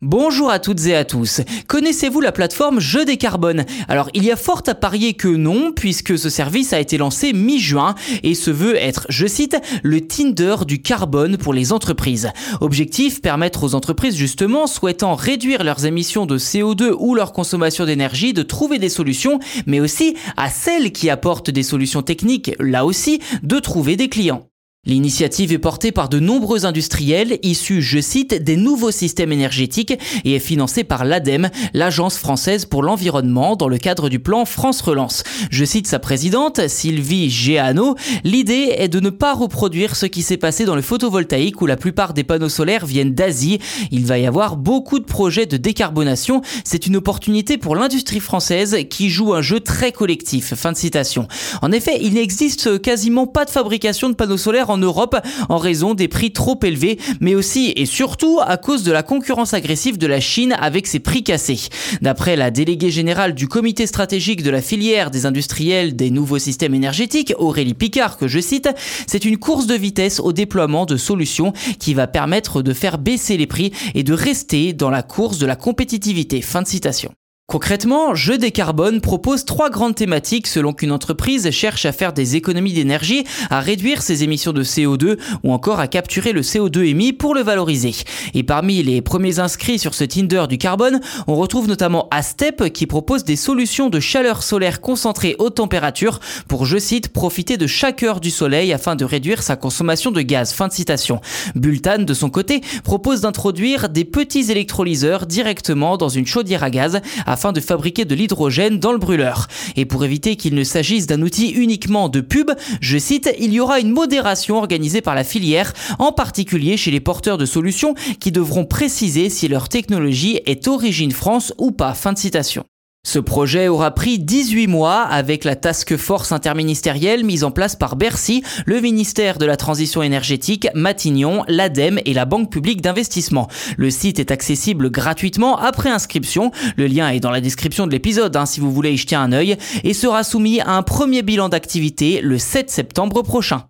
Bonjour 0.00 0.48
à 0.48 0.60
toutes 0.60 0.86
et 0.86 0.94
à 0.94 1.04
tous. 1.04 1.40
Connaissez-vous 1.66 2.20
la 2.20 2.30
plateforme 2.30 2.78
Je 2.78 3.00
décarbone 3.00 3.64
Alors, 3.88 4.10
il 4.14 4.24
y 4.24 4.30
a 4.30 4.36
fort 4.36 4.62
à 4.68 4.76
parier 4.76 5.14
que 5.14 5.26
non, 5.26 5.72
puisque 5.72 6.16
ce 6.16 6.30
service 6.30 6.72
a 6.72 6.78
été 6.78 6.98
lancé 6.98 7.32
mi-juin 7.32 7.96
et 8.22 8.36
se 8.36 8.52
veut 8.52 8.76
être, 8.76 9.06
je 9.08 9.26
cite, 9.26 9.56
le 9.82 10.00
Tinder 10.00 10.58
du 10.64 10.80
carbone 10.80 11.36
pour 11.36 11.52
les 11.52 11.72
entreprises. 11.72 12.30
Objectif, 12.60 13.20
permettre 13.20 13.64
aux 13.64 13.74
entreprises 13.74 14.14
justement 14.14 14.68
souhaitant 14.68 15.16
réduire 15.16 15.64
leurs 15.64 15.84
émissions 15.84 16.26
de 16.26 16.38
CO2 16.38 16.92
ou 16.96 17.16
leur 17.16 17.32
consommation 17.32 17.84
d'énergie 17.84 18.32
de 18.32 18.44
trouver 18.44 18.78
des 18.78 18.90
solutions, 18.90 19.40
mais 19.66 19.80
aussi 19.80 20.16
à 20.36 20.48
celles 20.48 20.92
qui 20.92 21.10
apportent 21.10 21.50
des 21.50 21.64
solutions 21.64 22.02
techniques, 22.02 22.52
là 22.60 22.86
aussi, 22.86 23.20
de 23.42 23.58
trouver 23.58 23.96
des 23.96 24.08
clients. 24.08 24.47
L'initiative 24.88 25.52
est 25.52 25.58
portée 25.58 25.92
par 25.92 26.08
de 26.08 26.18
nombreux 26.18 26.64
industriels 26.64 27.38
issus, 27.42 27.82
je 27.82 28.00
cite, 28.00 28.42
des 28.42 28.56
nouveaux 28.56 28.90
systèmes 28.90 29.32
énergétiques 29.32 29.92
et 30.24 30.36
est 30.36 30.38
financée 30.38 30.82
par 30.82 31.04
l'ADEME, 31.04 31.50
l'Agence 31.74 32.16
française 32.16 32.64
pour 32.64 32.82
l'environnement, 32.82 33.54
dans 33.54 33.68
le 33.68 33.76
cadre 33.76 34.08
du 34.08 34.18
plan 34.18 34.46
France 34.46 34.80
Relance. 34.80 35.24
Je 35.50 35.66
cite 35.66 35.86
sa 35.86 35.98
présidente, 35.98 36.68
Sylvie 36.68 37.28
Géano, 37.28 37.96
l'idée 38.24 38.76
est 38.78 38.88
de 38.88 38.98
ne 38.98 39.10
pas 39.10 39.34
reproduire 39.34 39.94
ce 39.94 40.06
qui 40.06 40.22
s'est 40.22 40.38
passé 40.38 40.64
dans 40.64 40.74
le 40.74 40.80
photovoltaïque 40.80 41.60
où 41.60 41.66
la 41.66 41.76
plupart 41.76 42.14
des 42.14 42.24
panneaux 42.24 42.48
solaires 42.48 42.86
viennent 42.86 43.12
d'Asie. 43.12 43.58
Il 43.90 44.06
va 44.06 44.18
y 44.18 44.24
avoir 44.24 44.56
beaucoup 44.56 45.00
de 45.00 45.04
projets 45.04 45.44
de 45.44 45.58
décarbonation. 45.58 46.40
C'est 46.64 46.86
une 46.86 46.96
opportunité 46.96 47.58
pour 47.58 47.76
l'industrie 47.76 48.20
française 48.20 48.78
qui 48.88 49.10
joue 49.10 49.34
un 49.34 49.42
jeu 49.42 49.60
très 49.60 49.92
collectif. 49.92 50.54
Fin 50.54 50.72
de 50.72 50.78
citation. 50.78 51.28
En 51.60 51.72
effet, 51.72 51.98
il 52.00 52.14
n'existe 52.14 52.80
quasiment 52.80 53.26
pas 53.26 53.44
de 53.44 53.50
fabrication 53.50 54.08
de 54.08 54.14
panneaux 54.14 54.38
solaires 54.38 54.70
en 54.70 54.77
Europe 54.78 55.16
en 55.48 55.58
raison 55.58 55.94
des 55.94 56.08
prix 56.08 56.32
trop 56.32 56.58
élevés, 56.62 56.98
mais 57.20 57.34
aussi 57.34 57.72
et 57.76 57.86
surtout 57.86 58.40
à 58.44 58.56
cause 58.56 58.82
de 58.82 58.92
la 58.92 59.02
concurrence 59.02 59.54
agressive 59.54 59.98
de 59.98 60.06
la 60.06 60.20
Chine 60.20 60.54
avec 60.58 60.86
ses 60.86 60.98
prix 60.98 61.22
cassés. 61.22 61.68
D'après 62.02 62.36
la 62.36 62.50
déléguée 62.50 62.90
générale 62.90 63.34
du 63.34 63.48
comité 63.48 63.86
stratégique 63.86 64.42
de 64.42 64.50
la 64.50 64.62
filière 64.62 65.10
des 65.10 65.26
industriels 65.26 65.96
des 65.96 66.10
nouveaux 66.10 66.38
systèmes 66.38 66.74
énergétiques, 66.74 67.34
Aurélie 67.38 67.74
Picard, 67.74 68.16
que 68.16 68.28
je 68.28 68.40
cite, 68.40 68.68
c'est 69.06 69.24
une 69.24 69.38
course 69.38 69.66
de 69.66 69.74
vitesse 69.74 70.20
au 70.20 70.32
déploiement 70.32 70.86
de 70.86 70.96
solutions 70.96 71.52
qui 71.78 71.94
va 71.94 72.06
permettre 72.06 72.62
de 72.62 72.72
faire 72.72 72.98
baisser 72.98 73.36
les 73.36 73.46
prix 73.46 73.72
et 73.94 74.02
de 74.02 74.12
rester 74.12 74.72
dans 74.72 74.90
la 74.90 75.02
course 75.02 75.38
de 75.38 75.46
la 75.46 75.56
compétitivité. 75.56 76.42
Fin 76.42 76.62
de 76.62 76.68
citation. 76.68 77.12
Concrètement, 77.50 78.14
Je 78.14 78.34
décarbone 78.34 79.00
propose 79.00 79.46
trois 79.46 79.70
grandes 79.70 79.94
thématiques 79.94 80.46
selon 80.46 80.74
qu'une 80.74 80.92
entreprise 80.92 81.50
cherche 81.50 81.86
à 81.86 81.92
faire 81.92 82.12
des 82.12 82.36
économies 82.36 82.74
d'énergie, 82.74 83.24
à 83.48 83.60
réduire 83.60 84.02
ses 84.02 84.22
émissions 84.22 84.52
de 84.52 84.62
CO2 84.62 85.18
ou 85.42 85.54
encore 85.54 85.80
à 85.80 85.88
capturer 85.88 86.32
le 86.32 86.42
CO2 86.42 86.84
émis 86.84 87.14
pour 87.14 87.34
le 87.34 87.40
valoriser. 87.40 87.94
Et 88.34 88.42
parmi 88.42 88.82
les 88.82 89.00
premiers 89.00 89.38
inscrits 89.38 89.78
sur 89.78 89.94
ce 89.94 90.04
Tinder 90.04 90.44
du 90.46 90.58
carbone, 90.58 91.00
on 91.26 91.36
retrouve 91.36 91.68
notamment 91.68 92.06
Astep 92.10 92.70
qui 92.70 92.84
propose 92.84 93.24
des 93.24 93.36
solutions 93.36 93.88
de 93.88 93.98
chaleur 93.98 94.42
solaire 94.42 94.82
concentrée 94.82 95.34
haute 95.38 95.54
température 95.54 96.20
pour, 96.48 96.66
je 96.66 96.76
cite, 96.76 97.08
profiter 97.08 97.56
de 97.56 97.66
chaque 97.66 98.02
heure 98.02 98.20
du 98.20 98.30
soleil 98.30 98.74
afin 98.74 98.94
de 98.94 99.06
réduire 99.06 99.42
sa 99.42 99.56
consommation 99.56 100.10
de 100.10 100.20
gaz. 100.20 100.52
Fin 100.52 100.68
de 100.68 100.74
citation. 100.74 101.22
Bultan, 101.54 102.00
de 102.00 102.12
son 102.12 102.28
côté, 102.28 102.60
propose 102.84 103.22
d'introduire 103.22 103.88
des 103.88 104.04
petits 104.04 104.50
électrolyseurs 104.50 105.24
directement 105.24 105.96
dans 105.96 106.10
une 106.10 106.26
chaudière 106.26 106.62
à 106.62 106.68
gaz 106.68 107.00
afin 107.38 107.52
de 107.52 107.60
fabriquer 107.60 108.04
de 108.04 108.16
l'hydrogène 108.16 108.80
dans 108.80 108.90
le 108.90 108.98
brûleur. 108.98 109.46
Et 109.76 109.84
pour 109.84 110.04
éviter 110.04 110.34
qu'il 110.34 110.56
ne 110.56 110.64
s'agisse 110.64 111.06
d'un 111.06 111.22
outil 111.22 111.50
uniquement 111.50 112.08
de 112.08 112.20
pub, 112.20 112.50
je 112.80 112.98
cite, 112.98 113.32
il 113.38 113.52
y 113.52 113.60
aura 113.60 113.78
une 113.78 113.92
modération 113.92 114.58
organisée 114.58 115.02
par 115.02 115.14
la 115.14 115.22
filière, 115.22 115.72
en 116.00 116.10
particulier 116.10 116.76
chez 116.76 116.90
les 116.90 116.98
porteurs 116.98 117.38
de 117.38 117.46
solutions 117.46 117.94
qui 118.18 118.32
devront 118.32 118.64
préciser 118.64 119.30
si 119.30 119.46
leur 119.46 119.68
technologie 119.68 120.40
est 120.46 120.66
origine 120.66 121.12
France 121.12 121.54
ou 121.58 121.70
pas. 121.70 121.94
Fin 121.94 122.12
de 122.12 122.18
citation. 122.18 122.64
Ce 123.08 123.18
projet 123.18 123.68
aura 123.68 123.92
pris 123.92 124.18
18 124.18 124.66
mois 124.66 125.00
avec 125.00 125.44
la 125.44 125.56
task 125.56 125.96
force 125.96 126.30
interministérielle 126.30 127.24
mise 127.24 127.42
en 127.42 127.50
place 127.50 127.74
par 127.74 127.96
Bercy, 127.96 128.42
le 128.66 128.82
ministère 128.82 129.38
de 129.38 129.46
la 129.46 129.56
Transition 129.56 130.02
énergétique, 130.02 130.68
Matignon, 130.74 131.42
l'ADEME 131.48 132.00
et 132.04 132.12
la 132.12 132.26
Banque 132.26 132.52
publique 132.52 132.82
d'investissement. 132.82 133.48
Le 133.78 133.90
site 133.90 134.18
est 134.18 134.30
accessible 134.30 134.90
gratuitement 134.90 135.56
après 135.56 135.88
inscription. 135.88 136.50
Le 136.76 136.86
lien 136.86 137.08
est 137.08 137.20
dans 137.20 137.30
la 137.30 137.40
description 137.40 137.86
de 137.86 137.92
l'épisode 137.92 138.36
hein, 138.36 138.44
si 138.44 138.60
vous 138.60 138.70
voulez 138.70 138.92
y 138.92 138.98
jeter 138.98 139.16
un 139.16 139.32
œil 139.32 139.56
et 139.84 139.94
sera 139.94 140.22
soumis 140.22 140.60
à 140.60 140.72
un 140.72 140.82
premier 140.82 141.22
bilan 141.22 141.48
d'activité 141.48 142.20
le 142.20 142.36
7 142.36 142.68
septembre 142.68 143.22
prochain. 143.22 143.64